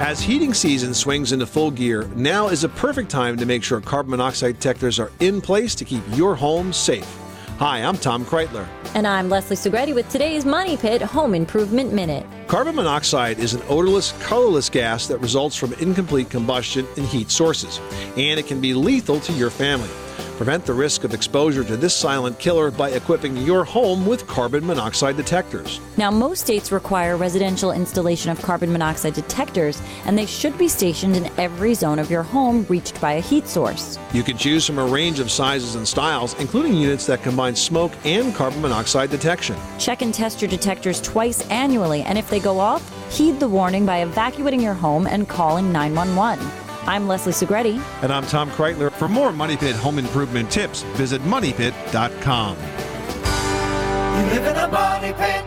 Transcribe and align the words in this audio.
As 0.00 0.18
heating 0.18 0.54
season 0.54 0.94
swings 0.94 1.32
into 1.32 1.44
full 1.44 1.70
gear, 1.70 2.08
now 2.16 2.48
is 2.48 2.64
a 2.64 2.70
perfect 2.70 3.10
time 3.10 3.36
to 3.36 3.44
make 3.44 3.62
sure 3.62 3.82
carbon 3.82 4.12
monoxide 4.12 4.54
detectors 4.54 4.98
are 4.98 5.12
in 5.20 5.42
place 5.42 5.74
to 5.74 5.84
keep 5.84 6.02
your 6.12 6.34
home 6.34 6.72
safe. 6.72 7.06
Hi, 7.58 7.80
I'm 7.80 7.98
Tom 7.98 8.24
Kraeutler. 8.24 8.66
And 8.94 9.06
I'm 9.06 9.28
Leslie 9.28 9.56
Segrete 9.56 9.94
with 9.94 10.08
today's 10.08 10.46
Money 10.46 10.78
Pit 10.78 11.02
Home 11.02 11.34
Improvement 11.34 11.92
Minute. 11.92 12.24
Carbon 12.46 12.76
monoxide 12.76 13.38
is 13.38 13.52
an 13.52 13.60
odorless, 13.68 14.12
colorless 14.22 14.70
gas 14.70 15.06
that 15.06 15.18
results 15.18 15.54
from 15.54 15.74
incomplete 15.74 16.30
combustion 16.30 16.86
in 16.96 17.04
heat 17.04 17.30
sources, 17.30 17.78
and 18.16 18.40
it 18.40 18.46
can 18.46 18.58
be 18.58 18.72
lethal 18.72 19.20
to 19.20 19.34
your 19.34 19.50
family. 19.50 19.90
Prevent 20.40 20.64
the 20.64 20.72
risk 20.72 21.04
of 21.04 21.12
exposure 21.12 21.62
to 21.62 21.76
this 21.76 21.94
silent 21.94 22.38
killer 22.38 22.70
by 22.70 22.88
equipping 22.92 23.36
your 23.36 23.62
home 23.62 24.06
with 24.06 24.26
carbon 24.26 24.66
monoxide 24.66 25.18
detectors. 25.18 25.82
Now, 25.98 26.10
most 26.10 26.40
states 26.40 26.72
require 26.72 27.18
residential 27.18 27.72
installation 27.72 28.30
of 28.30 28.40
carbon 28.40 28.72
monoxide 28.72 29.12
detectors, 29.12 29.82
and 30.06 30.16
they 30.16 30.24
should 30.24 30.56
be 30.56 30.66
stationed 30.66 31.14
in 31.14 31.30
every 31.38 31.74
zone 31.74 31.98
of 31.98 32.10
your 32.10 32.22
home 32.22 32.64
reached 32.70 32.98
by 33.02 33.12
a 33.12 33.20
heat 33.20 33.48
source. 33.48 33.98
You 34.14 34.22
can 34.22 34.38
choose 34.38 34.64
from 34.64 34.78
a 34.78 34.86
range 34.86 35.20
of 35.20 35.30
sizes 35.30 35.74
and 35.74 35.86
styles, 35.86 36.32
including 36.40 36.74
units 36.74 37.04
that 37.04 37.22
combine 37.22 37.54
smoke 37.54 37.92
and 38.06 38.34
carbon 38.34 38.62
monoxide 38.62 39.10
detection. 39.10 39.56
Check 39.78 40.00
and 40.00 40.14
test 40.14 40.40
your 40.40 40.50
detectors 40.50 41.02
twice 41.02 41.46
annually, 41.50 42.00
and 42.00 42.16
if 42.16 42.30
they 42.30 42.40
go 42.40 42.58
off, 42.58 42.82
heed 43.14 43.38
the 43.40 43.48
warning 43.48 43.84
by 43.84 43.98
evacuating 43.98 44.62
your 44.62 44.72
home 44.72 45.06
and 45.06 45.28
calling 45.28 45.70
911. 45.70 46.59
I'm 46.86 47.06
Leslie 47.06 47.32
Segrete. 47.32 47.82
And 48.02 48.12
I'm 48.12 48.26
Tom 48.26 48.50
Kraeutler. 48.50 48.90
For 48.92 49.08
more 49.08 49.32
Money 49.32 49.56
Pit 49.56 49.76
home 49.76 49.98
improvement 49.98 50.50
tips, 50.50 50.82
visit 50.96 51.20
MoneyPit.com. 51.22 52.56
You 54.16 54.26
live 54.34 54.46
in 54.46 54.56
a 54.56 54.68
money 54.68 55.12
pit. 55.12 55.44